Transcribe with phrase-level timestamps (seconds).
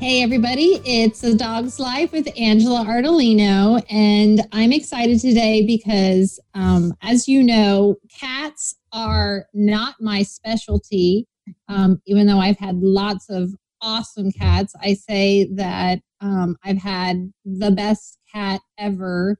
[0.00, 3.82] Hey, everybody, it's A Dog's Life with Angela Ardolino.
[3.90, 11.26] And I'm excited today because, um, as you know, cats are not my specialty.
[11.66, 13.50] Um, even though I've had lots of
[13.82, 19.36] awesome cats, I say that um, I've had the best cat ever.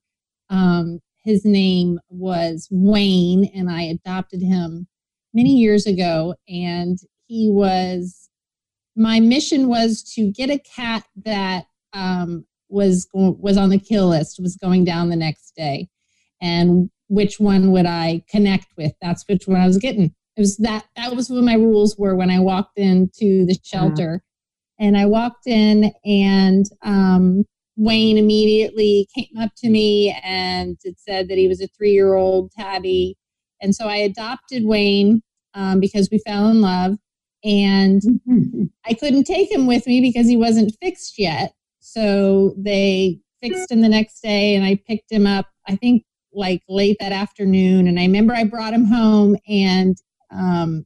[0.50, 4.88] Um, his name was Wayne, and I adopted him
[5.32, 6.34] many years ago.
[6.48, 6.98] And
[7.28, 8.27] he was
[8.98, 14.40] my mission was to get a cat that um, was was on the kill list,
[14.42, 15.88] was going down the next day,
[16.42, 18.92] and which one would I connect with?
[19.00, 20.12] That's which one I was getting.
[20.36, 24.22] It was that that was what my rules were when I walked into the shelter,
[24.78, 24.86] yeah.
[24.86, 26.66] and I walked in and.
[26.82, 27.44] Um,
[27.80, 32.14] Wayne immediately came up to me and it said that he was a three year
[32.14, 33.16] old tabby.
[33.62, 35.22] And so I adopted Wayne
[35.54, 36.96] um, because we fell in love
[37.44, 38.02] and
[38.86, 41.54] I couldn't take him with me because he wasn't fixed yet.
[41.80, 45.46] So they fixed him the next day, and I picked him up.
[45.66, 49.96] I think like late that afternoon, and I remember I brought him home, and
[50.30, 50.84] um,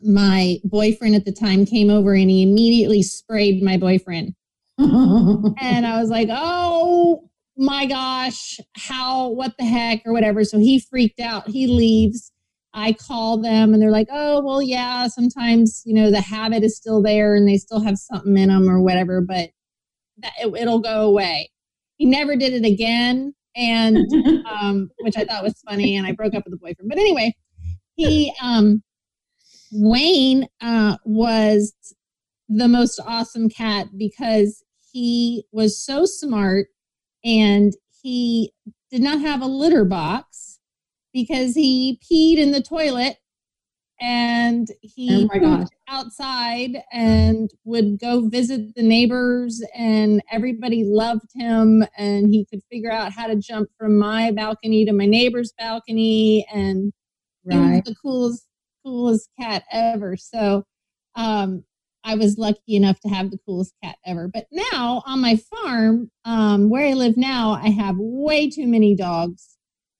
[0.00, 4.34] my boyfriend at the time came over, and he immediately sprayed my boyfriend.
[4.78, 9.28] and I was like, "Oh my gosh, how?
[9.28, 10.44] What the heck?" or whatever.
[10.44, 11.48] So he freaked out.
[11.48, 12.32] He leaves
[12.74, 16.76] I call them and they're like, oh, well, yeah, sometimes, you know, the habit is
[16.76, 19.50] still there and they still have something in them or whatever, but
[20.18, 21.50] that, it, it'll go away.
[21.96, 23.32] He never did it again.
[23.54, 23.98] And,
[24.50, 25.96] um, which I thought was funny.
[25.96, 26.88] And I broke up with the boyfriend.
[26.88, 27.32] But anyway,
[27.94, 28.82] he, um,
[29.70, 31.72] Wayne, uh, was
[32.48, 36.66] the most awesome cat because he was so smart
[37.24, 37.72] and
[38.02, 38.52] he
[38.90, 40.53] did not have a litter box
[41.14, 43.16] because he peed in the toilet
[44.00, 52.28] and he oh outside and would go visit the neighbors and everybody loved him and
[52.28, 56.92] he could figure out how to jump from my balcony to my neighbor's balcony and
[57.44, 57.54] right.
[57.54, 58.46] he was the coolest
[58.84, 60.64] coolest cat ever so
[61.14, 61.62] um,
[62.02, 64.28] I was lucky enough to have the coolest cat ever.
[64.28, 68.94] But now on my farm, um, where I live now, I have way too many
[68.94, 69.53] dogs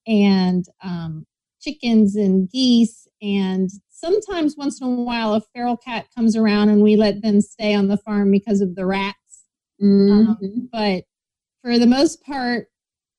[0.06, 1.26] and um,
[1.60, 3.09] chickens and geese.
[3.22, 7.41] And sometimes, once in a while, a feral cat comes around and we let them
[7.41, 9.16] stay on the farm because of the rats.
[9.82, 10.31] Mm-hmm.
[10.31, 11.04] Um, but
[11.62, 12.69] for the most part,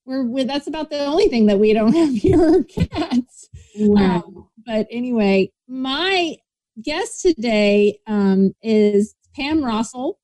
[0.05, 3.49] we're, that's about the only thing that we don't have here cats.
[3.77, 4.23] Wow.
[4.27, 6.37] Um, but anyway, my
[6.81, 10.15] guest today um, is Pam Roussell,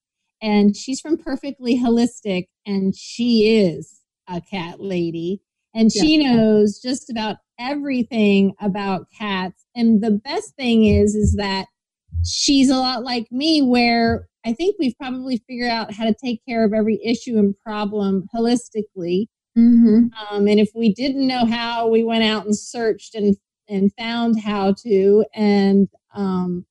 [0.41, 5.41] and she's from Purrrfectly Holistic, and she is a cat lady
[5.73, 6.35] and she yeah.
[6.35, 9.65] knows just about everything about cats.
[9.75, 11.67] And the best thing is is that
[12.25, 16.39] she's a lot like me where i think we've probably figured out how to take
[16.47, 19.27] care of every issue and problem holistically.
[19.57, 20.05] Mm-hmm.
[20.29, 23.35] um, and if we didn't know how we went out and searched and
[23.67, 25.25] and found how to.
[25.33, 26.65] And um,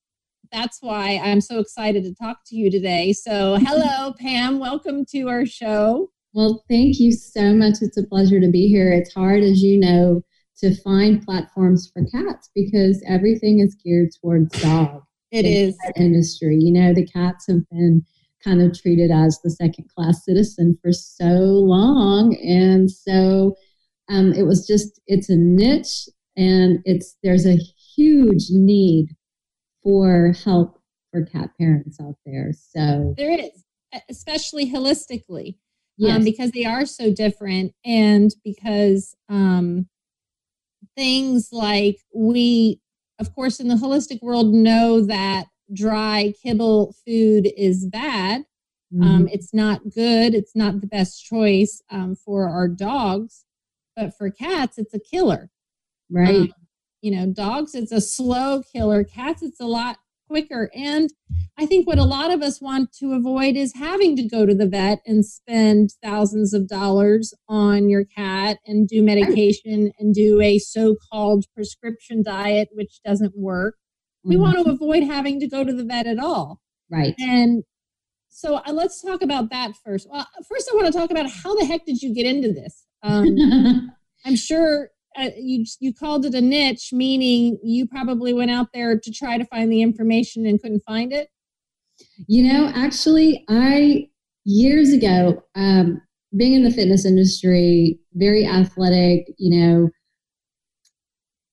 [0.52, 3.12] that's why i'm so excited to talk to you today.
[3.12, 4.58] So hello pam.
[4.58, 7.76] Welcome to our show well, thank you so much.
[7.80, 8.92] It's a pleasure to be here.
[8.92, 10.22] It's hard, as you know,
[10.58, 15.02] to find platforms for cats because everything is geared towards dog.
[15.32, 16.56] It is industry.
[16.60, 18.04] You know, the cats have been
[18.44, 23.56] kind of treated as the second class citizen for so long, and so
[24.08, 27.58] um, it was just it's a niche, and it's there's a
[27.96, 29.16] huge need
[29.82, 30.80] for help
[31.10, 32.52] for cat parents out there.
[32.52, 33.64] So there is,
[34.08, 35.56] especially holistically
[36.00, 36.16] yes.
[36.16, 39.88] um, because they are so different and because um,
[40.96, 42.80] things like we
[43.18, 48.44] of course in the holistic world know that dry kibble food is bad.
[48.92, 49.14] Um, mm-hmm.
[49.14, 50.34] um, it's not good.
[50.34, 53.44] It's not the best choice um, for our dogs.
[53.94, 55.50] But for cats it's a killer.
[56.10, 56.34] Right.
[56.34, 56.52] Um,
[57.02, 59.04] you know dogs it's a slow killer.
[59.04, 59.98] Cats it's a lot
[60.30, 60.70] quicker.
[60.74, 61.10] And
[61.58, 64.54] I think what a lot of us want to avoid is having to go to
[64.54, 70.40] the vet and spend thousands of dollars on your cat and do medication and do
[70.40, 73.74] a so called prescription diet, which doesn't work.
[74.22, 74.42] We mm-hmm.
[74.42, 76.60] want to avoid having to go to the vet at all.
[76.90, 77.14] Right.
[77.18, 77.64] And
[78.28, 80.08] so uh, let's talk about that first.
[80.10, 82.84] Well, first, I want to talk about how the heck did you get into this?
[83.02, 83.36] Um,
[84.24, 88.98] I'm sure uh, you you called it a niche, meaning you probably went out there
[88.98, 91.28] to try to find the information and couldn't find it.
[92.26, 94.08] You know, actually, I
[94.44, 96.00] years ago, um,
[96.36, 99.90] being in the fitness industry, very athletic, you know,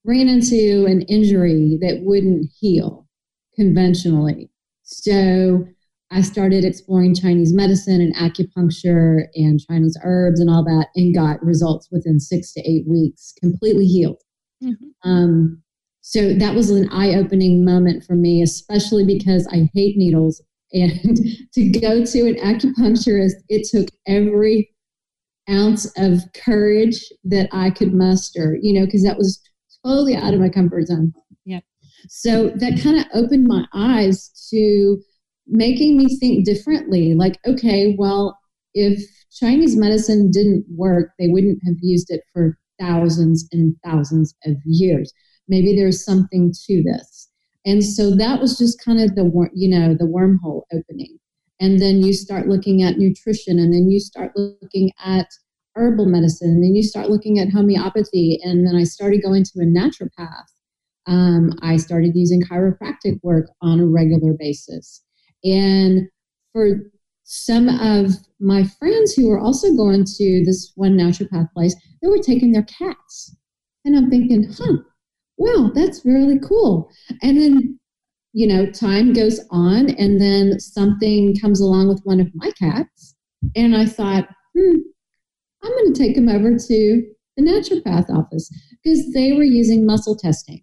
[0.05, 3.07] ran into an injury that wouldn't heal
[3.55, 4.49] conventionally.
[4.83, 5.67] So
[6.11, 11.43] I started exploring Chinese medicine and acupuncture and Chinese herbs and all that, and got
[11.43, 14.21] results within six to eight weeks, completely healed.
[14.63, 15.09] Mm-hmm.
[15.09, 15.63] Um,
[16.01, 20.41] so that was an eye opening moment for me, especially because I hate needles.
[20.71, 21.17] And
[21.53, 24.69] to go to an acupuncturist, it took every
[25.49, 29.41] ounce of courage that I could muster, you know, because that was
[29.85, 31.13] totally out of my comfort zone.
[31.45, 31.59] Yeah.
[32.07, 35.01] So that kind of opened my eyes to
[35.47, 37.13] making me think differently.
[37.13, 38.37] Like, okay, well,
[38.73, 39.01] if
[39.31, 45.11] Chinese medicine didn't work, they wouldn't have used it for thousands and thousands of years.
[45.47, 47.29] Maybe there's something to this.
[47.65, 51.17] And so that was just kind of the you know the wormhole opening.
[51.59, 55.27] And then you start looking at nutrition, and then you start looking at
[55.75, 58.39] herbal medicine, and then you start looking at homeopathy.
[58.43, 60.45] And then I started going to a naturopath.
[61.07, 65.03] Um, I started using chiropractic work on a regular basis.
[65.43, 66.07] And
[66.53, 66.91] for
[67.23, 72.19] some of my friends who were also going to this one naturopath place, they were
[72.19, 73.35] taking their cats.
[73.85, 74.77] And I'm thinking, huh,
[75.37, 76.89] wow, that's really cool.
[77.21, 77.79] And then,
[78.33, 83.15] you know, time goes on, and then something comes along with one of my cats.
[83.55, 84.77] And I thought, hmm,
[85.63, 87.03] I'm going to take him over to
[87.35, 88.49] the naturopath office
[88.83, 90.61] because they were using muscle testing.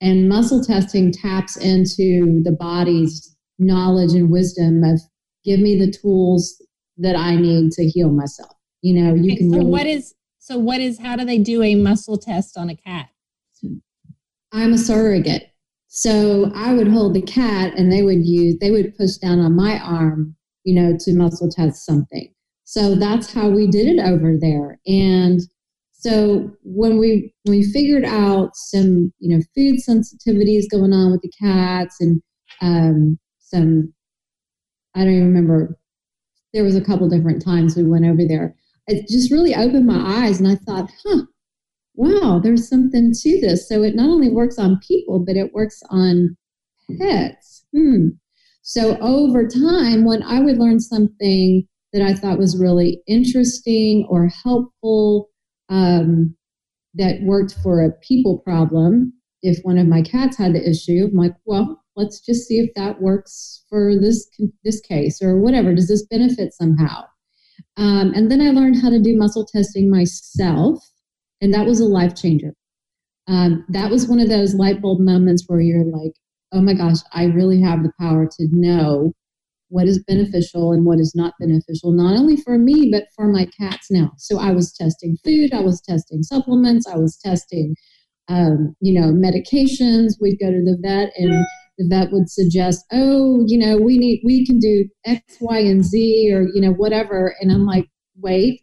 [0.00, 3.31] And muscle testing taps into the body's
[3.62, 5.00] knowledge and wisdom of
[5.44, 6.62] give me the tools
[6.98, 8.52] that I need to heal myself.
[8.82, 9.50] You know, you okay, can.
[9.50, 12.68] So really, what is so what is how do they do a muscle test on
[12.68, 13.08] a cat?
[14.52, 15.48] I'm a surrogate.
[15.88, 19.54] So I would hold the cat and they would use they would push down on
[19.54, 22.32] my arm, you know, to muscle test something.
[22.64, 24.80] So that's how we did it over there.
[24.86, 25.40] And
[25.92, 31.22] so when we when we figured out some, you know, food sensitivities going on with
[31.22, 32.22] the cats and
[32.60, 33.18] um,
[33.52, 33.92] some
[34.94, 35.78] I don't even remember.
[36.52, 38.54] There was a couple different times we went over there.
[38.86, 41.22] It just really opened my eyes, and I thought, huh,
[41.94, 43.68] wow, there's something to this.
[43.68, 46.36] So it not only works on people, but it works on
[46.98, 47.64] pets.
[47.74, 48.08] Hmm.
[48.62, 54.28] So over time, when I would learn something that I thought was really interesting or
[54.28, 55.30] helpful,
[55.68, 56.36] um,
[56.94, 61.16] that worked for a people problem, if one of my cats had the issue, I'm
[61.16, 64.28] like, well, let's just see if that works for this
[64.64, 67.04] this case or whatever does this benefit somehow?
[67.76, 70.82] Um, and then i learned how to do muscle testing myself
[71.40, 72.54] and that was a life changer.
[73.28, 76.12] Um, that was one of those light bulb moments where you're like
[76.52, 79.12] oh my gosh i really have the power to know
[79.68, 83.46] what is beneficial and what is not beneficial not only for me but for my
[83.58, 84.12] cats now.
[84.18, 87.74] So i was testing food i was testing supplements i was testing
[88.28, 90.14] um, you know medications.
[90.20, 91.44] We'd go to the vet and
[91.78, 95.84] the vet would suggest, oh, you know, we need, we can do X, Y, and
[95.84, 97.34] Z, or, you know, whatever.
[97.40, 97.88] And I'm like,
[98.20, 98.62] wait,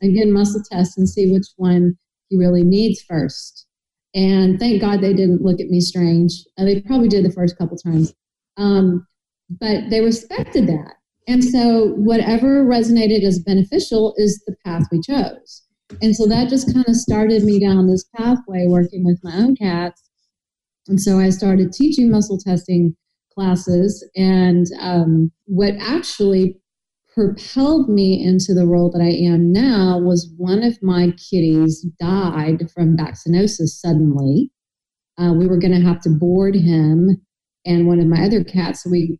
[0.00, 1.96] and again, muscle test and see which one
[2.28, 3.66] he really needs first.
[4.14, 6.32] And thank God they didn't look at me strange.
[6.58, 8.12] Uh, they probably did the first couple times.
[8.56, 9.06] Um,
[9.48, 10.94] but they respected that.
[11.28, 15.62] And so whatever resonated as beneficial is the path we chose.
[16.02, 19.56] And so that just kind of started me down this pathway working with my own
[19.56, 20.09] cats
[20.90, 22.96] and so I started teaching muscle testing
[23.32, 24.06] classes.
[24.16, 26.56] And um, what actually
[27.14, 32.70] propelled me into the role that I am now was one of my kitties died
[32.74, 34.50] from vaccinosis suddenly.
[35.16, 37.22] Uh, we were going to have to board him
[37.64, 38.82] and one of my other cats.
[38.82, 39.18] So we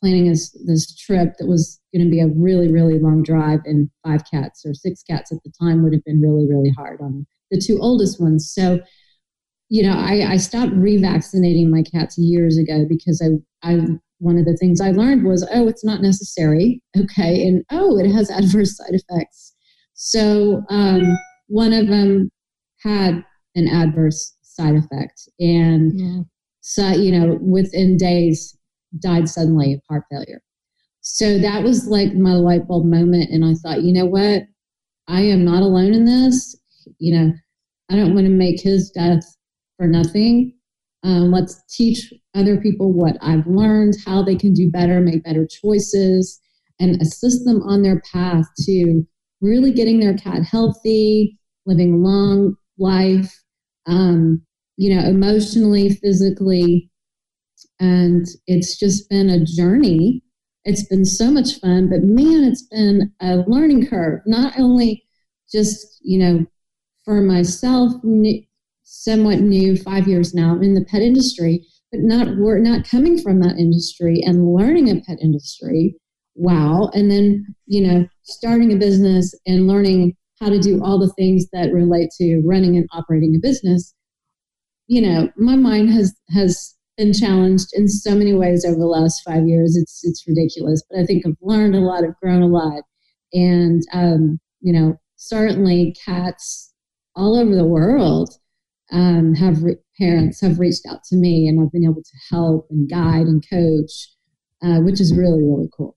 [0.00, 3.88] planning this this trip that was going to be a really really long drive, and
[4.04, 7.26] five cats or six cats at the time would have been really really hard on
[7.50, 8.50] the two oldest ones.
[8.52, 8.80] So
[9.72, 13.78] you know, I, I stopped revaccinating my cats years ago because I, I,
[14.18, 16.82] one of the things I learned was, oh, it's not necessary.
[16.94, 17.46] Okay.
[17.46, 19.54] And oh, it has adverse side effects.
[19.94, 22.30] So um, one of them
[22.82, 23.24] had
[23.54, 25.26] an adverse side effect.
[25.40, 26.20] And yeah.
[26.60, 28.54] so, you know, within days,
[28.98, 30.42] died suddenly of heart failure.
[31.00, 33.30] So that was like my light bulb moment.
[33.30, 34.42] And I thought, you know what?
[35.08, 36.60] I am not alone in this.
[36.98, 37.32] You know,
[37.90, 39.24] I don't want to make his death
[39.76, 40.54] for nothing.
[41.04, 45.46] Um, let's teach other people what I've learned, how they can do better, make better
[45.46, 46.40] choices,
[46.78, 49.04] and assist them on their path to
[49.40, 53.42] really getting their cat healthy, living long, life,
[53.86, 54.42] um,
[54.76, 56.90] you know, emotionally, physically.
[57.80, 60.22] And it's just been a journey.
[60.64, 65.04] It's been so much fun, but man, it's been a learning curve, not only
[65.50, 66.46] just, you know,
[67.04, 67.92] for myself,
[68.92, 73.40] somewhat new, five years now in the pet industry, but not we're not coming from
[73.40, 75.96] that industry and learning a pet industry.
[76.34, 76.90] Wow.
[76.92, 81.46] And then, you know, starting a business and learning how to do all the things
[81.52, 83.94] that relate to running and operating a business.
[84.88, 89.22] You know, my mind has has been challenged in so many ways over the last
[89.24, 89.74] five years.
[89.74, 92.82] It's it's ridiculous, but I think I've learned a lot, I've grown a lot,
[93.32, 96.74] and um, you know, certainly cats
[97.16, 98.36] all over the world
[98.90, 102.66] um, have re- parents have reached out to me, and I've been able to help
[102.70, 104.08] and guide and coach,
[104.62, 105.96] uh, which is really really cool.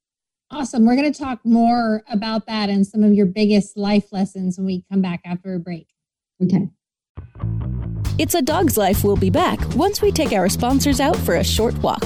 [0.52, 0.86] Awesome.
[0.86, 4.68] We're going to talk more about that and some of your biggest life lessons when
[4.68, 5.88] we come back after a break.
[6.42, 6.70] Okay.
[8.18, 9.04] It's a Dog's Life.
[9.04, 12.06] We'll be back once we take our sponsors out for a short walk.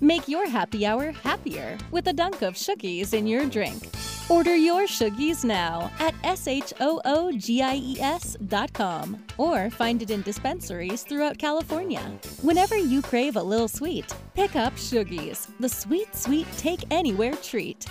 [0.00, 3.88] Make your happy hour happier with a dunk of Shoogies in your drink.
[4.28, 6.76] Order your Shoogies now at S-H-O-O-G-I-E-S
[8.46, 12.12] dot com or find it in dispensaries throughout California.
[12.42, 17.84] Whenever you crave a little sweet, pick up Shoogies, the sweet, sweet take anywhere treat.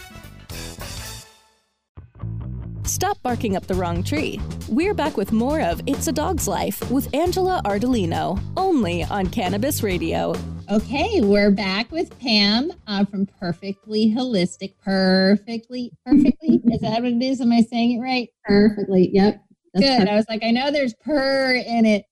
[2.84, 4.40] Stop barking up the wrong tree.
[4.70, 9.84] We're back with more of It's a Dog's Life with Angela Ardolino, only on Cannabis
[9.84, 10.34] Radio.
[10.70, 14.74] Okay, we're back with Pam uh, from Purrrfectly Holistic.
[14.84, 16.62] Perfectly, perfectly.
[16.72, 17.40] is that what it is?
[17.40, 18.28] Am I saying it right?
[18.44, 19.10] Perfectly.
[19.14, 19.42] Yep.
[19.76, 19.84] Good.
[19.84, 20.10] Perfect.
[20.10, 22.04] I was like, I know there's purr in it.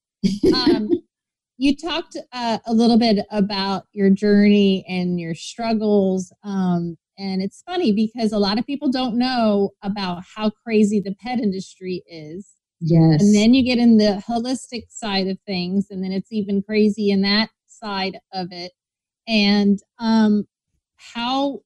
[0.54, 0.90] Um,
[1.58, 7.64] you talked uh, a little bit about your journey and your struggles um, and it's
[7.66, 12.52] funny because a lot of people don't know about how crazy the pet industry is.
[12.82, 13.22] Yes.
[13.22, 17.10] And then you get in the holistic side of things, and then it's even crazy
[17.10, 18.72] in that side of it.
[19.28, 20.46] And um,
[20.98, 21.62] how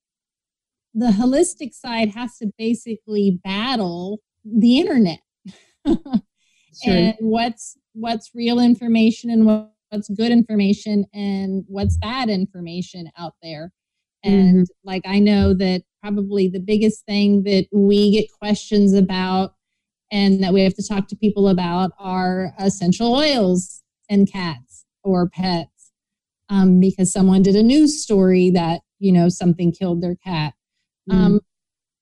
[0.93, 5.19] the holistic side has to basically battle the internet.
[6.85, 13.71] And what's what's real information and what's good information and what's bad information out there.
[14.23, 14.87] And mm-hmm.
[14.87, 19.55] like, I know that probably the biggest thing that we get questions about
[20.11, 25.29] and that we have to talk to people about are essential oils and cats or
[25.29, 25.78] pets
[26.49, 30.53] um, because someone did a news story that, you know, something killed their cat.
[31.09, 31.21] Mm-hmm.
[31.21, 31.39] Um,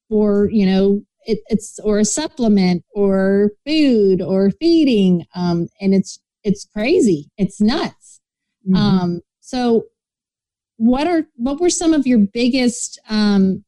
[0.09, 5.25] or, you know, it, it's or a supplement or food or feeding.
[5.35, 7.29] Um, and it's, it's crazy.
[7.37, 8.21] It's nuts.
[8.67, 8.75] Mm-hmm.
[8.75, 9.83] Um, so
[10.77, 13.63] what are what were some of your biggest um,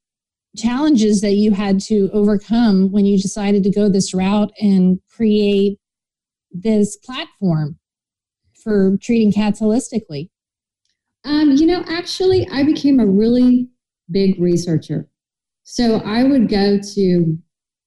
[0.55, 5.77] challenges that you had to overcome when you decided to go this route and create
[6.51, 7.77] this platform
[8.63, 10.29] for treating cats holistically?
[11.25, 13.69] Um, you know, actually, I became a really
[14.09, 15.07] big researcher.
[15.63, 17.37] So I would go to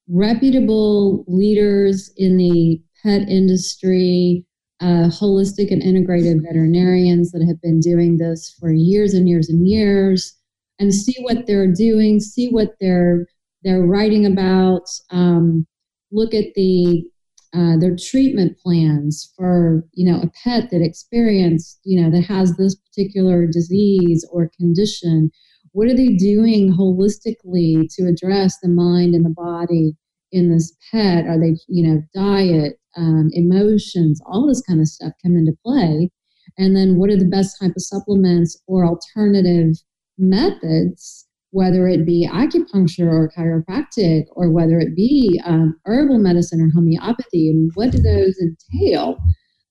[0.09, 4.45] reputable leaders in the pet industry,
[4.81, 9.67] uh, holistic and integrated veterinarians that have been doing this for years and years and
[9.67, 10.37] years
[10.81, 13.27] and see what they're doing see what they're
[13.63, 15.65] they're writing about um,
[16.11, 17.05] look at the
[17.55, 22.57] uh, their treatment plans for you know a pet that experienced you know that has
[22.57, 25.31] this particular disease or condition
[25.73, 29.93] what are they doing holistically to address the mind and the body
[30.31, 35.13] in this pet are they you know diet um, emotions, all this kind of stuff
[35.23, 36.11] come into play.
[36.59, 39.77] And then what are the best type of supplements or alternative
[40.19, 46.71] methods, whether it be acupuncture or chiropractic, or whether it be um, herbal medicine or
[46.75, 49.19] homeopathy, and what do those entail?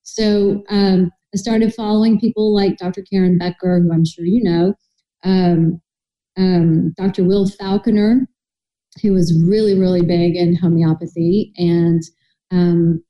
[0.03, 3.01] So um, I started following people like Dr.
[3.11, 4.73] Karen Becker, who I'm sure you know,
[5.23, 5.81] um,
[6.37, 7.23] um Dr.
[7.23, 8.27] Will Falconer,
[9.01, 12.03] who was really, really big in homeopathy, and
[12.51, 13.03] um,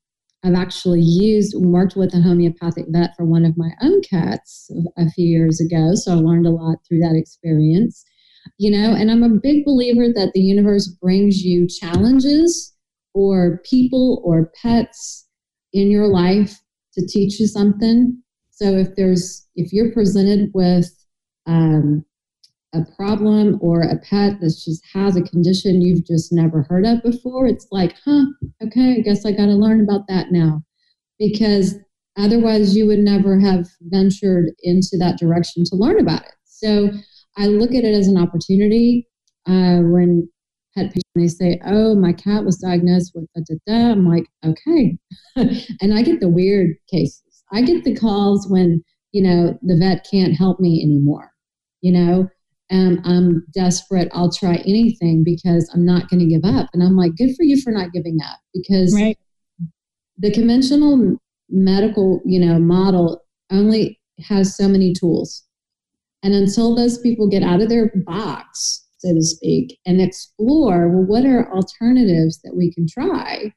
[0.44, 5.10] I've actually used worked with a homeopathic vet for one of my own cats a
[5.10, 8.02] few years ago, so I learned a lot through that experience.
[8.58, 12.74] You know, and I'm a big believer that the universe brings you challenges
[13.14, 15.26] or people or pets
[15.72, 16.60] in your life
[16.94, 18.22] to teach you something.
[18.50, 20.88] So if there's if you're presented with
[21.46, 22.04] um,
[22.74, 27.02] a problem or a pet that just has a condition you've just never heard of
[27.02, 28.24] before, it's like, huh,
[28.64, 30.62] okay, I guess I got to learn about that now.
[31.18, 31.74] Because
[32.16, 36.32] otherwise, you would never have ventured into that direction to learn about it.
[36.44, 36.90] So
[37.36, 39.08] I look at it as an opportunity.
[39.46, 40.28] Uh, when
[40.74, 44.26] pet patients they say, "Oh, my cat was diagnosed with da da da," I'm like,
[44.44, 44.98] okay,
[45.80, 47.42] and I get the weird cases.
[47.52, 51.32] I get the calls when you know the vet can't help me anymore.
[51.80, 52.28] You know,
[52.72, 54.08] and I'm desperate.
[54.12, 56.70] I'll try anything because I'm not going to give up.
[56.72, 59.18] And I'm like, good for you for not giving up because right.
[60.16, 61.18] the conventional
[61.50, 65.44] medical, you know, model only has so many tools.
[66.22, 71.04] And until those people get out of their box, so to speak, and explore, well,
[71.04, 73.52] what are alternatives that we can try?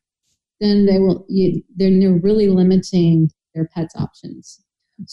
[0.60, 1.26] Then they will.
[1.30, 4.62] You, then they're really limiting their pets' options.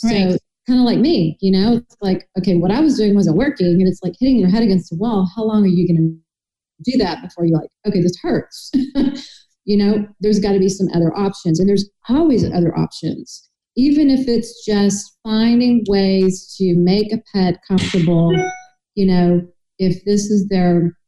[0.04, 0.30] Right.
[0.30, 3.36] So kind of like me, you know, it's like, okay, what I was doing wasn't
[3.36, 3.66] working.
[3.66, 5.28] And it's like hitting your head against the wall.
[5.34, 6.20] How long are you going
[6.84, 8.70] to do that before you're like, okay, this hurts?
[9.64, 11.58] you know, there's got to be some other options.
[11.58, 17.58] And there's always other options, even if it's just finding ways to make a pet
[17.66, 18.32] comfortable.
[18.94, 19.48] You know,
[19.78, 20.98] if this is their,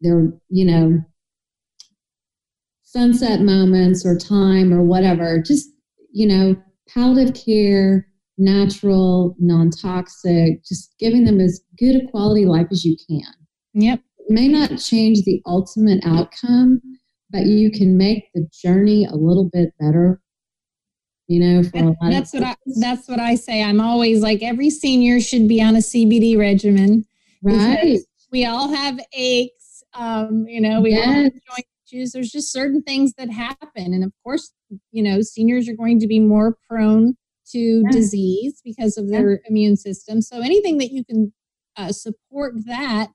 [0.00, 1.00] their, you know,
[2.82, 5.68] sunset moments or time or whatever, just,
[6.12, 6.56] you know,
[6.88, 8.06] palliative care
[8.38, 13.32] natural, non toxic, just giving them as good a quality life as you can.
[13.74, 14.00] Yep.
[14.18, 16.80] It may not change the ultimate outcome,
[17.30, 20.20] but you can make the journey a little bit better.
[21.28, 23.62] You know, that, that's what I that's what I say.
[23.62, 27.04] I'm always like every senior should be on a CBD regimen.
[27.42, 27.98] Right.
[28.30, 29.82] We all have aches.
[29.94, 31.06] Um, you know, we yes.
[31.06, 32.12] all have joint issues.
[32.12, 33.92] There's just certain things that happen.
[33.94, 34.52] And of course,
[34.92, 37.16] you know, seniors are going to be more prone
[37.52, 37.90] to yeah.
[37.90, 39.38] disease because of their yeah.
[39.48, 40.20] immune system.
[40.20, 41.32] So anything that you can
[41.76, 43.08] uh, support that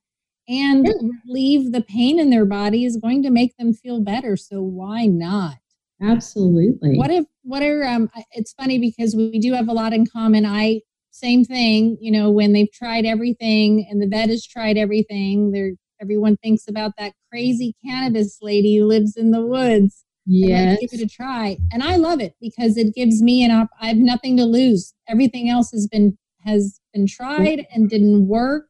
[0.48, 0.88] and
[1.28, 4.36] relieve the pain in their body is going to make them feel better.
[4.36, 5.58] So why not?
[6.02, 6.98] Absolutely.
[6.98, 10.46] What if what are um it's funny because we do have a lot in common.
[10.46, 15.52] I same thing, you know, when they've tried everything and the vet has tried everything,
[15.52, 20.80] they're everyone thinks about that crazy cannabis lady who lives in the woods Yes.
[20.80, 21.58] give it a try.
[21.72, 24.94] And I love it because it gives me an op I have nothing to lose.
[25.08, 28.68] Everything else has been has been tried and didn't work.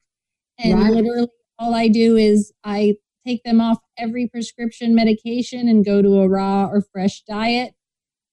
[0.59, 0.91] And right.
[0.91, 6.19] literally all I do is I take them off every prescription medication and go to
[6.19, 7.73] a raw or fresh diet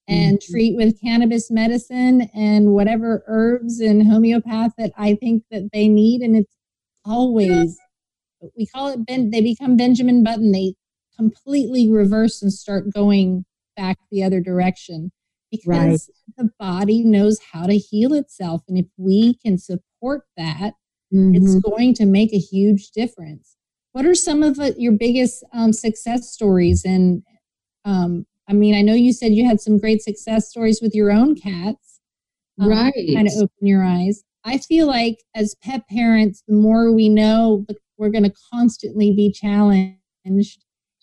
[0.07, 0.51] and mm-hmm.
[0.51, 6.21] treat with cannabis medicine and whatever herbs and homeopath that I think that they need.
[6.21, 6.55] And it's
[7.05, 7.77] always
[8.57, 10.51] we call it ben, they become Benjamin Button.
[10.51, 10.75] They
[11.17, 15.11] completely reverse and start going back the other direction
[15.51, 16.45] because right.
[16.45, 18.61] the body knows how to heal itself.
[18.67, 20.73] And if we can support that,
[21.13, 21.35] mm-hmm.
[21.35, 23.55] it's going to make a huge difference.
[23.99, 26.85] What are some of your biggest um, success stories?
[26.85, 27.21] And
[27.83, 31.11] um, I mean, I know you said you had some great success stories with your
[31.11, 31.99] own cats.
[32.61, 32.93] Um, right.
[33.13, 34.23] Kind of open your eyes.
[34.45, 37.65] I feel like as pet parents, the more we know,
[37.97, 39.97] we're going to constantly be challenged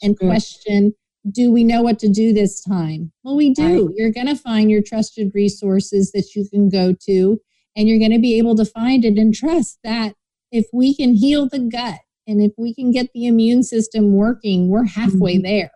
[0.00, 0.94] and question
[1.30, 3.12] do we know what to do this time?
[3.22, 3.88] Well, we do.
[3.88, 3.94] Right.
[3.94, 7.38] You're going to find your trusted resources that you can go to,
[7.76, 10.14] and you're going to be able to find it and trust that
[10.50, 14.68] if we can heal the gut and if we can get the immune system working,
[14.68, 15.46] we're halfway mm-hmm.
[15.46, 15.70] there.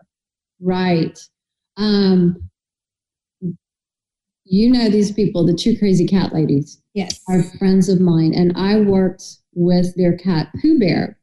[0.60, 1.18] Right.
[1.76, 2.50] Um,
[4.44, 6.82] you know these people, the two crazy cat ladies.
[6.94, 7.20] Yes.
[7.28, 8.34] Are friends of mine.
[8.34, 9.22] And I worked
[9.54, 11.18] with their cat, Pooh Bear,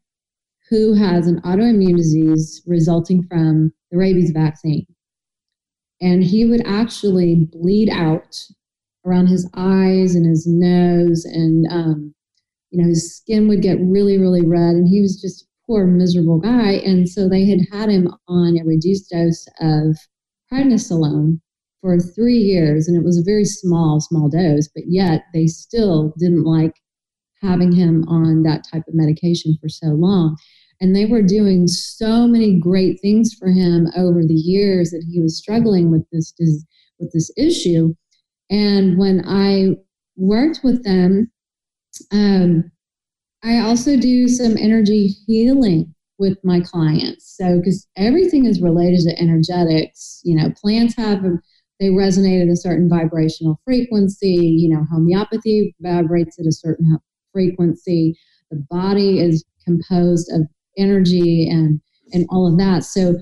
[0.69, 4.85] who has an autoimmune disease resulting from the rabies vaccine.
[5.99, 8.37] And he would actually bleed out
[9.05, 12.13] around his eyes and his nose, and um,
[12.71, 14.75] you know his skin would get really, really red.
[14.75, 16.73] And he was just poor, miserable guy.
[16.73, 19.97] And so they had had him on a reduced dose of
[20.51, 21.39] prednisolone
[21.81, 24.67] for three years, and it was a very small, small dose.
[24.73, 26.73] But yet they still didn't like
[27.41, 30.37] having him on that type of medication for so long.
[30.79, 35.19] And they were doing so many great things for him over the years that he
[35.19, 36.33] was struggling with this
[36.99, 37.93] with this issue.
[38.49, 39.75] And when I
[40.15, 41.31] worked with them,
[42.11, 42.71] um,
[43.43, 47.35] I also do some energy healing with my clients.
[47.37, 51.23] So, because everything is related to energetics, you know, plants have
[51.79, 54.33] they resonate at a certain vibrational frequency.
[54.35, 56.97] You know, homeopathy vibrates at a certain
[57.31, 58.17] frequency.
[58.49, 61.79] The body is composed of energy and
[62.13, 62.83] and all of that.
[62.83, 63.15] So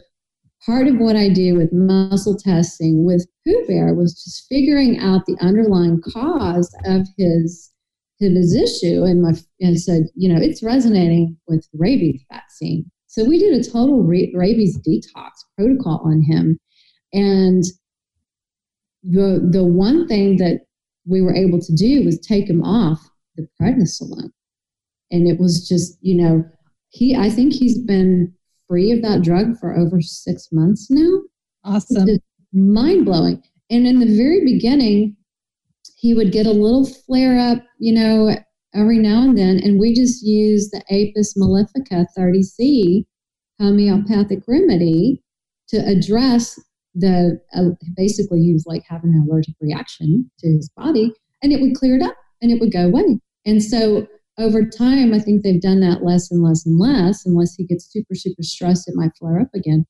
[0.65, 5.25] part of what I do with muscle testing with Pooh Bear was just figuring out
[5.25, 7.71] the underlying cause of his
[8.19, 12.89] to this issue and my and said, you know, it's resonating with rabies vaccine.
[13.07, 16.59] So we did a total rabies detox protocol on him,
[17.13, 17.63] and
[19.03, 20.61] the the one thing that
[21.05, 22.99] we were able to do was take him off
[23.35, 24.31] the prednisolone,
[25.11, 26.43] and it was just you know
[26.89, 28.33] he I think he's been
[28.67, 31.21] free of that drug for over six months now.
[31.63, 32.07] Awesome,
[32.53, 33.41] mind blowing.
[33.69, 35.15] And in the very beginning,
[35.95, 38.35] he would get a little flare up, you know,
[38.73, 43.05] every now and then, and we just use the Apis mellifica 30C
[43.59, 45.23] homeopathic remedy
[45.69, 46.59] to address
[46.93, 51.61] the uh, basically he was like having an allergic reaction to his body and it
[51.61, 53.19] would clear it up and it would go away.
[53.45, 57.55] And so over time i think they've done that less and less and less unless
[57.55, 59.85] he gets super super stressed it might flare up again.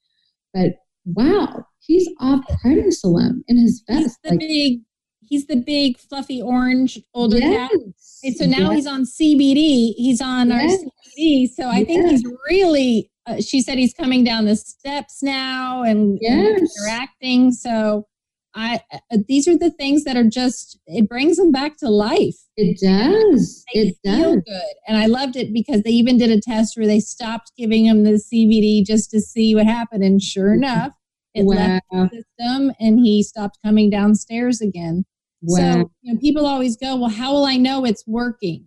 [0.54, 4.80] But wow he's off prednisolone in his vest he's the like, big
[5.28, 7.70] he's the big fluffy orange older yes.
[7.70, 7.82] cat
[8.24, 8.76] and so now yes.
[8.76, 10.72] he's on cbd he's on yes.
[10.72, 15.24] our cbd so i think he's really uh, she said he's coming down the steps
[15.24, 17.52] now and, and interacting.
[17.52, 18.08] So
[18.54, 22.38] I uh, these are the things that are just it brings them back to life.
[22.56, 23.66] It does.
[23.74, 24.44] They it feel does.
[24.46, 27.86] good, and I loved it because they even did a test where they stopped giving
[27.86, 30.94] him the CBD just to see what happened, and sure enough,
[31.34, 31.56] it wow.
[31.56, 35.06] left the system, and he stopped coming downstairs again.
[35.48, 35.58] Wow.
[35.58, 38.66] So you know, people always go, "Well, how will I know it's working?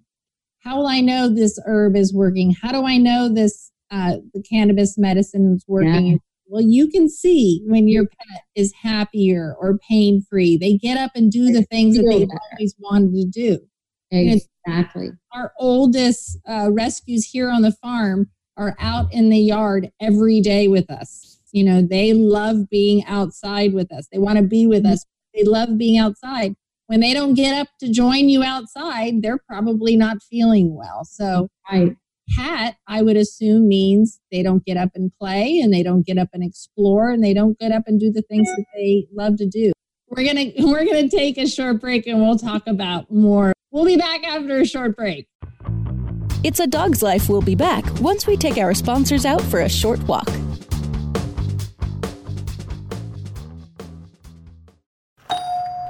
[0.64, 2.54] How will I know this herb is working?
[2.60, 6.06] How do I know this uh, the cannabis medicine is working.
[6.06, 6.16] Yeah.
[6.46, 10.56] Well, you can see when your pet is happier or pain free.
[10.56, 13.58] They get up and do the things that they've always wanted to do.
[14.10, 15.06] Exactly.
[15.06, 19.90] You know, our oldest uh, rescues here on the farm are out in the yard
[20.00, 21.38] every day with us.
[21.52, 24.08] You know, they love being outside with us.
[24.10, 24.92] They want to be with mm-hmm.
[24.92, 25.04] us.
[25.34, 26.56] They love being outside.
[26.88, 31.04] When they don't get up to join you outside, they're probably not feeling well.
[31.04, 31.96] So, right
[32.36, 36.18] hat, I would assume means they don't get up and play and they don't get
[36.18, 39.36] up and explore and they don't get up and do the things that they love
[39.36, 39.72] to do.
[40.08, 43.52] We're going to we're going to take a short break and we'll talk about more.
[43.70, 45.26] We'll be back after a short break.
[46.44, 47.28] It's a dog's life.
[47.28, 50.28] We'll be back once we take our sponsors out for a short walk.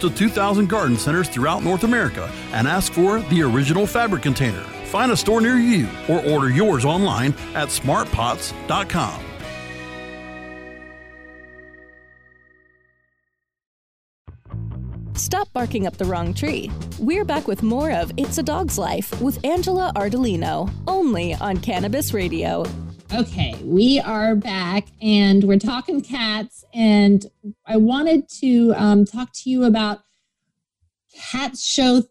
[0.00, 4.64] to 2,000 garden centers throughout North America and ask for the original fabric container.
[4.86, 9.24] Find a store near you or order yours online at smartpots.com.
[15.14, 16.70] Stop barking up the wrong tree.
[16.98, 22.14] We're back with more of It's a Dog's Life with Angela Ardolino, only on Cannabis
[22.14, 22.64] Radio.
[23.14, 26.62] Okay, we are back and we're talking cats.
[26.74, 27.24] And
[27.66, 30.00] I wanted to um, talk to you about
[31.14, 32.02] cats show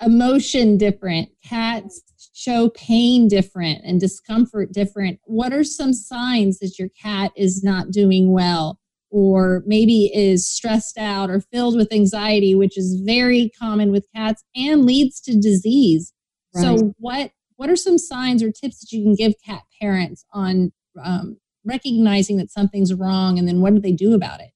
[0.00, 5.18] emotion different, cats show pain different and discomfort different.
[5.24, 8.78] What are some signs that your cat is not doing well?
[9.10, 14.44] Or maybe is stressed out or filled with anxiety, which is very common with cats
[14.54, 16.12] and leads to disease.
[16.54, 16.62] Right.
[16.62, 20.72] So, what what are some signs or tips that you can give cat parents on
[21.04, 24.50] um, recognizing that something's wrong and then what do they do about it?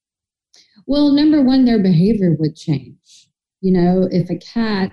[0.87, 3.29] Well, number one, their behavior would change.
[3.61, 4.93] You know, if a cat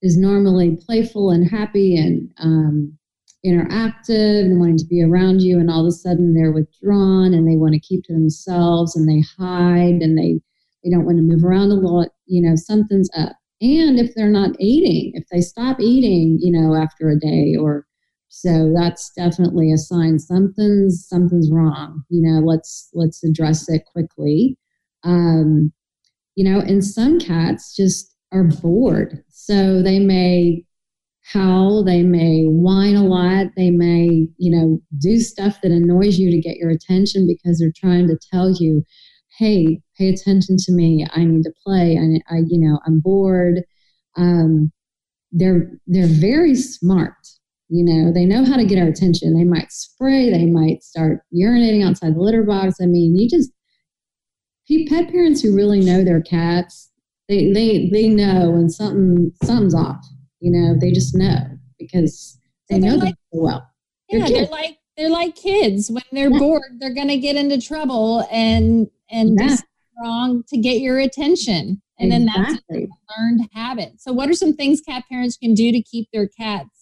[0.00, 2.98] is normally playful and happy and um,
[3.44, 7.46] interactive and wanting to be around you, and all of a sudden they're withdrawn and
[7.46, 10.40] they want to keep to themselves and they hide and they
[10.82, 12.08] they don't want to move around a lot.
[12.24, 13.36] You know, something's up.
[13.60, 17.86] And if they're not eating, if they stop eating, you know, after a day or
[18.28, 22.04] so, that's definitely a sign something's something's wrong.
[22.08, 24.56] You know, let's let's address it quickly.
[25.04, 25.72] Um,
[26.36, 29.22] you know, and some cats just are bored.
[29.28, 30.64] So they may
[31.32, 36.30] howl, they may whine a lot, they may, you know, do stuff that annoys you
[36.30, 38.84] to get your attention because they're trying to tell you,
[39.40, 41.06] hey, pay attention to me.
[41.14, 41.98] I need to play.
[41.98, 43.62] I, I you know, I'm bored.
[44.16, 44.70] Um,
[45.32, 47.14] they're they're very smart.
[47.68, 49.36] You know, they know how to get our attention.
[49.36, 52.76] They might spray, they might start urinating outside the litter box.
[52.82, 53.50] I mean, you just
[54.88, 56.90] pet parents who really know their cats,
[57.28, 60.04] they they they know when something something's off.
[60.40, 63.70] You know, they just know because they so know like, them so well.
[64.10, 65.90] They're yeah, they're like they're like kids.
[65.90, 66.38] When they're yeah.
[66.38, 69.56] bored, they're gonna get into trouble and and yeah.
[70.02, 71.82] wrong to get your attention.
[71.98, 72.34] And exactly.
[72.34, 74.00] then that's a learned habit.
[74.00, 76.80] So what are some things cat parents can do to keep their cats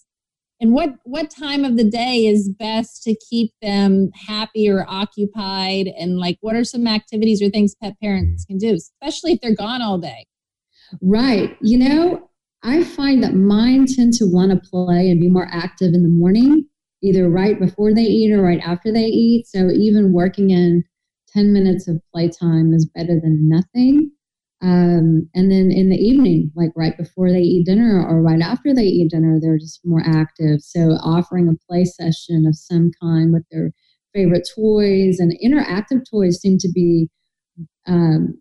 [0.61, 5.87] and what what time of the day is best to keep them happy or occupied
[5.87, 9.55] and like what are some activities or things pet parents can do especially if they're
[9.55, 10.27] gone all day
[11.03, 12.29] right you know
[12.62, 16.09] i find that mine tend to want to play and be more active in the
[16.09, 16.64] morning
[17.03, 20.83] either right before they eat or right after they eat so even working in
[21.35, 24.11] 10 minutes of playtime is better than nothing
[24.61, 28.75] um, and then in the evening, like right before they eat dinner or right after
[28.75, 30.62] they eat dinner, they're just more active.
[30.62, 33.71] So offering a play session of some kind with their
[34.12, 37.09] favorite toys and interactive toys seem to be
[37.87, 38.41] um,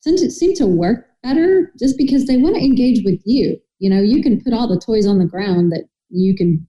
[0.00, 3.58] seem to, seem to work better just because they want to engage with you.
[3.80, 6.66] You know, you can put all the toys on the ground that you can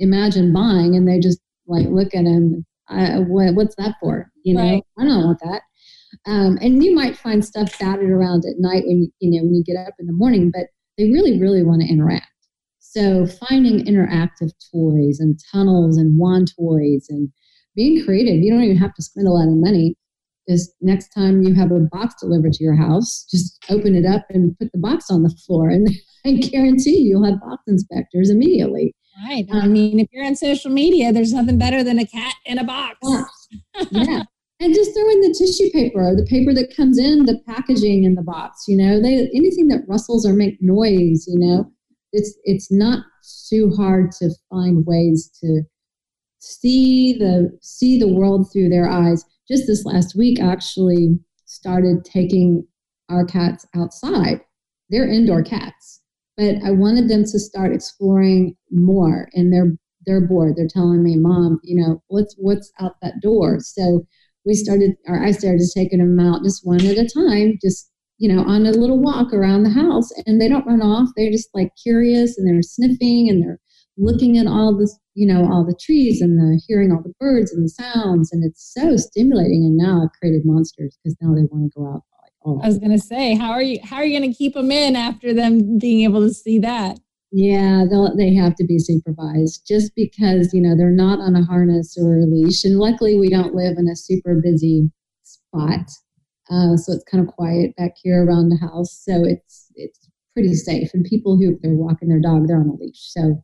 [0.00, 2.66] imagine buying, and they just like look at them.
[2.88, 4.30] I, what, what's that for?
[4.44, 4.84] You know, right.
[4.98, 5.62] I don't want that.
[6.26, 9.54] Um, and you might find stuff battered around at night when you, you know when
[9.54, 10.66] you get up in the morning, but
[10.98, 12.26] they really, really want to interact.
[12.80, 17.30] So finding interactive toys and tunnels and wand toys and
[17.74, 18.42] being creative.
[18.42, 19.96] You don't even have to spend a lot of money.
[20.48, 24.26] Is next time you have a box delivered to your house, just open it up
[24.28, 25.88] and put the box on the floor, and
[26.26, 28.94] I guarantee you'll have box inspectors immediately.
[29.24, 29.46] Right.
[29.52, 32.64] I mean, if you're on social media, there's nothing better than a cat in a
[32.64, 32.98] box.
[33.90, 34.22] yeah.
[34.60, 38.04] And just throw in the tissue paper or the paper that comes in the packaging
[38.04, 41.68] in the box you know they anything that rustles or make noise you know
[42.12, 43.04] it's it's not
[43.50, 45.62] too hard to find ways to
[46.42, 49.24] see the see the world through their eyes.
[49.48, 52.66] Just this last week I actually started taking
[53.08, 54.40] our cats outside.
[54.90, 56.01] They're indoor cats
[56.36, 59.72] but i wanted them to start exploring more and they're
[60.06, 64.04] they're bored they're telling me mom you know what's what's out that door so
[64.44, 68.32] we started, or I started taking them out just one at a time, just, you
[68.32, 70.10] know, on a little walk around the house.
[70.26, 71.08] And they don't run off.
[71.16, 73.60] They're just like curious and they're sniffing and they're
[73.96, 77.52] looking at all this, you know, all the trees and the hearing all the birds
[77.52, 78.32] and the sounds.
[78.32, 79.64] And it's so stimulating.
[79.64, 82.02] And now I've created monsters because now they want to go out.
[82.44, 82.60] Oh.
[82.62, 84.72] I was going to say, how are you, how are you going to keep them
[84.72, 86.98] in after them being able to see that?
[87.34, 91.42] Yeah, they they have to be supervised just because, you know, they're not on a
[91.42, 92.62] harness or a leash.
[92.62, 95.90] And luckily, we don't live in a super busy spot.
[96.50, 99.02] Uh, so it's kind of quiet back here around the house.
[99.02, 100.90] So it's it's pretty safe.
[100.92, 103.00] And people who, they're walking their dog, they're on a leash.
[103.00, 103.42] So,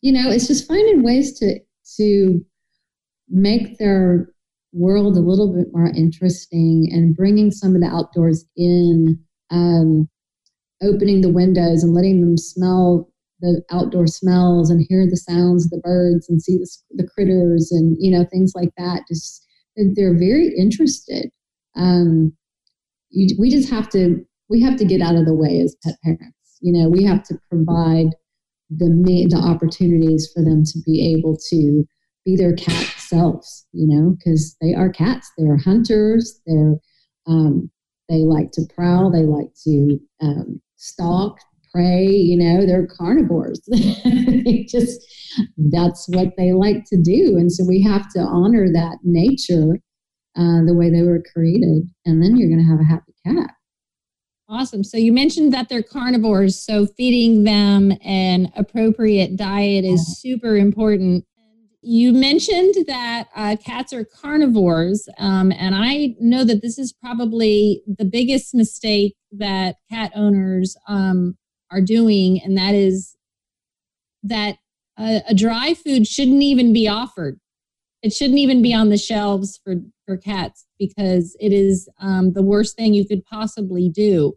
[0.00, 1.58] you know, it's just finding ways to
[1.96, 2.44] to
[3.28, 4.28] make their
[4.72, 9.18] world a little bit more interesting and bringing some of the outdoors in.
[9.50, 10.08] Um,
[10.82, 13.08] opening the windows and letting them smell
[13.40, 17.70] the outdoor smells and hear the sounds of the birds and see the, the critters
[17.70, 19.46] and you know things like that just
[19.94, 21.30] they're very interested
[21.76, 22.32] um,
[23.10, 25.96] you, we just have to we have to get out of the way as pet
[26.02, 28.14] parents you know we have to provide
[28.70, 28.86] the
[29.30, 31.84] the opportunities for them to be able to
[32.24, 36.74] be their cat selves you know because they are cats they're hunters they're
[37.26, 37.70] um,
[38.08, 41.38] they like to prowl they like to um, stalk,
[41.72, 43.60] prey, you know, they're carnivores.
[43.68, 45.00] they just,
[45.70, 47.36] that's what they like to do.
[47.36, 49.78] And so we have to honor that nature
[50.36, 51.88] uh, the way they were created.
[52.04, 53.50] And then you're going to have a happy cat.
[54.48, 54.84] Awesome.
[54.84, 56.58] So you mentioned that they're carnivores.
[56.58, 61.24] So feeding them an appropriate diet is super important.
[61.88, 67.84] You mentioned that uh, cats are carnivores, um, and I know that this is probably
[67.86, 71.36] the biggest mistake that cat owners um,
[71.70, 73.16] are doing, and that is
[74.24, 74.56] that
[74.98, 77.38] a, a dry food shouldn't even be offered.
[78.02, 82.42] It shouldn't even be on the shelves for, for cats because it is um, the
[82.42, 84.36] worst thing you could possibly do.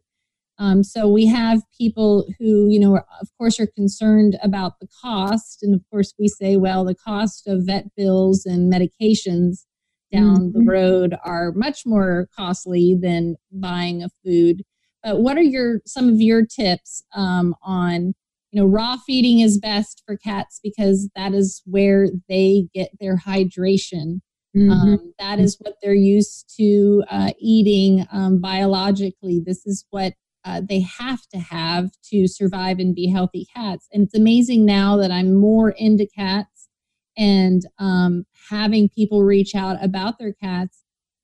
[0.59, 4.87] Um, so we have people who, you know, are, of course, are concerned about the
[5.01, 9.65] cost, and of course, we say, well, the cost of vet bills and medications
[10.11, 10.59] down mm-hmm.
[10.59, 14.63] the road are much more costly than buying a food.
[15.03, 18.13] But what are your some of your tips um, on,
[18.51, 23.17] you know, raw feeding is best for cats because that is where they get their
[23.17, 24.19] hydration.
[24.57, 24.71] Mm-hmm.
[24.71, 29.41] Um, that is what they're used to uh, eating um, biologically.
[29.45, 30.15] This is what
[30.45, 33.87] uh, they have to have to survive and be healthy cats.
[33.91, 36.69] And it's amazing now that I'm more into cats
[37.17, 40.83] and um, having people reach out about their cats.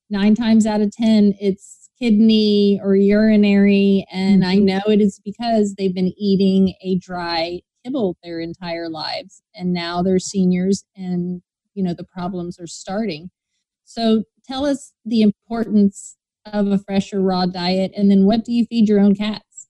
[0.09, 4.05] Nine times out of 10, it's kidney or urinary.
[4.11, 4.51] And mm-hmm.
[4.51, 9.41] I know it is because they've been eating a dry kibble their entire lives.
[9.53, 11.41] And now they're seniors and,
[11.73, 13.29] you know, the problems are starting.
[13.85, 18.51] So tell us the importance of a fresh or raw diet and then what do
[18.51, 19.67] you feed your own cats?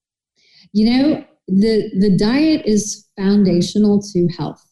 [0.74, 4.66] You know the the diet is foundational to health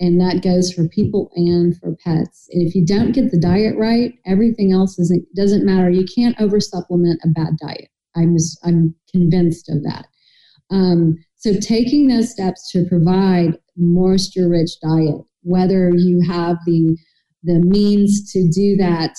[0.00, 2.48] and that goes for people and for pets.
[2.50, 5.90] And if you don't get the diet right everything else isn't doesn't matter.
[5.90, 7.88] You can't over supplement a bad diet.
[8.14, 10.06] I'm just, i'm convinced of that.
[10.70, 16.96] Um, so taking those steps to provide moisture rich diet whether you have the
[17.42, 19.14] the means to do that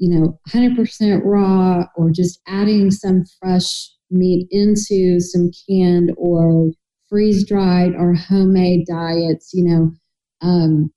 [0.00, 6.70] you know, 100% raw or just adding some fresh meat into some canned or
[7.10, 9.92] freeze dried or homemade diets, you know,
[10.40, 10.90] um,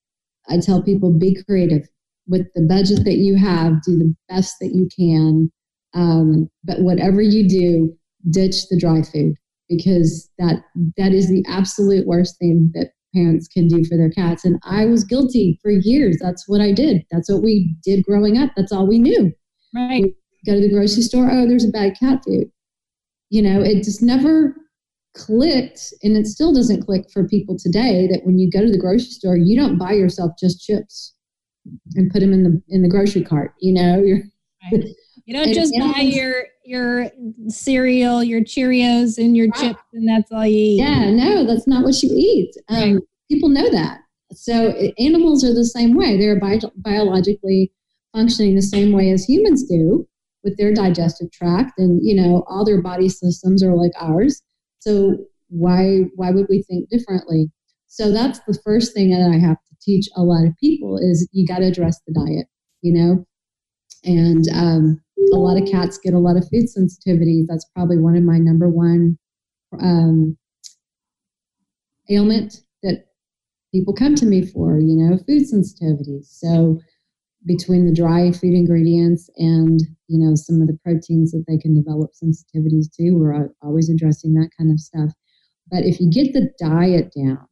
[0.50, 1.86] I tell people be creative
[2.28, 5.52] with the budget that you have, do the best that you can.
[5.94, 7.94] Um, but whatever you do,
[8.30, 9.36] ditch the dry food
[9.68, 10.64] because that
[10.98, 14.46] that is the absolute worst thing that parents can do for their cats.
[14.46, 16.18] And I was guilty for years.
[16.22, 17.04] That's what I did.
[17.12, 18.52] That's what we did growing up.
[18.56, 19.32] That's all we knew.
[19.74, 20.04] Right.
[20.04, 21.30] We go to the grocery store.
[21.32, 22.52] Oh, there's a bad cat food.
[23.30, 24.56] You know, it just never
[25.16, 28.08] clicked, and it still doesn't click for people today.
[28.12, 31.16] That when you go to the grocery store, you don't buy yourself just chips
[31.96, 33.54] and put them in the in the grocery cart.
[33.60, 34.20] You know, you're.
[34.72, 34.86] Right.
[35.26, 37.10] You don't just buy your your
[37.48, 40.80] cereal, your Cheerios, and your chips, and that's all you eat.
[40.80, 42.56] Yeah, no, that's not what you eat.
[42.70, 43.04] Um, right.
[43.30, 44.00] People know that.
[44.34, 46.18] So animals are the same way.
[46.18, 47.72] They're bi- biologically
[48.14, 50.08] functioning the same way as humans do
[50.44, 54.42] with their digestive tract, and you know all their body systems are like ours.
[54.80, 55.18] So
[55.50, 57.52] why why would we think differently?
[57.88, 61.28] So that's the first thing that I have to teach a lot of people is
[61.32, 62.48] you got to address the diet.
[62.82, 63.26] You know,
[64.04, 67.46] and um, a lot of cats get a lot of food sensitivities.
[67.48, 69.18] That's probably one of my number one
[69.82, 70.38] um,
[72.10, 73.06] ailment that
[73.74, 76.26] people come to me for, you know, food sensitivities.
[76.26, 76.80] So
[77.46, 81.76] between the dry food ingredients and, you know, some of the proteins that they can
[81.76, 85.12] develop sensitivities to, we're always addressing that kind of stuff.
[85.70, 87.48] But if you get the diet down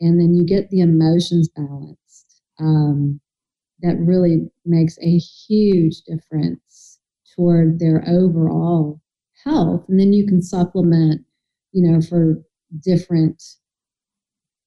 [0.00, 3.20] and then you get the emotions balanced, um,
[3.80, 6.60] that really makes a huge difference
[7.34, 9.00] toward their overall
[9.44, 9.84] health.
[9.88, 11.22] And then you can supplement,
[11.72, 12.42] you know, for
[12.80, 13.42] different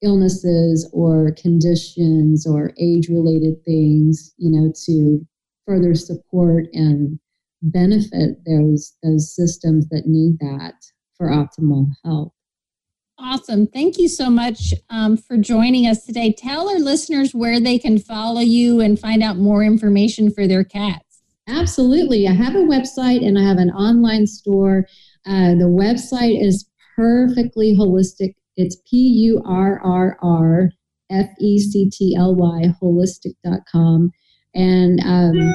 [0.01, 5.25] illnesses or conditions or age related things, you know, to
[5.65, 7.19] further support and
[7.61, 10.75] benefit those those systems that need that
[11.17, 12.31] for optimal health.
[13.17, 13.65] Awesome.
[13.65, 16.33] Thank you so much um, for joining us today.
[16.33, 20.65] Tell our listeners where they can follow you and find out more information for their
[20.65, 21.01] cat.
[21.47, 22.27] Absolutely.
[22.27, 24.87] I have a website and I have an online store.
[25.27, 28.33] Uh, the website is Purrrfectly Holistic.
[28.57, 30.71] It's P U R R R
[31.11, 34.11] F E C T L Y holistic.com.
[34.55, 35.53] And um,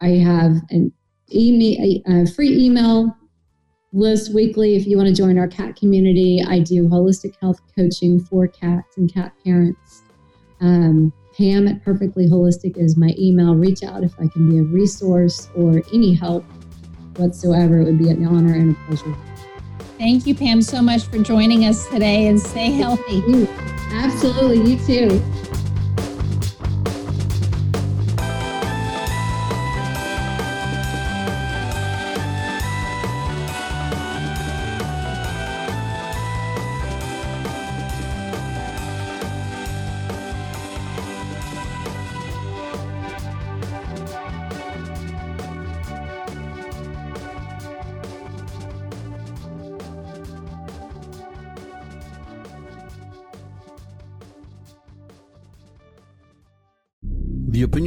[0.00, 0.92] I have an
[1.34, 3.14] email, a free email
[3.92, 6.42] list weekly if you want to join our cat community.
[6.46, 10.02] I do holistic health coaching for cats and cat parents.
[10.60, 13.56] Um, Pam at Purrrfectly Holistic is my email.
[13.56, 16.44] Reach out if I can be a resource or any help
[17.16, 17.80] whatsoever.
[17.80, 19.16] It would be an honor and a pleasure.
[19.98, 23.48] Thank you, Pam, so much for joining us today and stay healthy.
[23.90, 24.70] Absolutely.
[24.70, 25.51] You too.